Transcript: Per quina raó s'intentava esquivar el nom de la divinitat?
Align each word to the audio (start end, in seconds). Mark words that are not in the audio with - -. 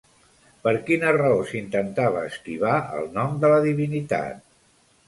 Per 0.67 0.71
quina 0.87 1.11
raó 1.17 1.43
s'intentava 1.51 2.25
esquivar 2.31 2.75
el 2.99 3.07
nom 3.21 3.39
de 3.45 3.55
la 3.55 3.63
divinitat? 3.71 4.47